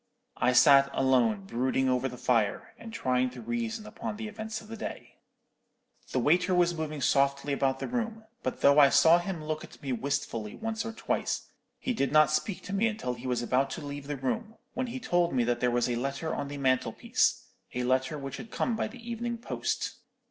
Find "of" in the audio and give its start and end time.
4.59-4.67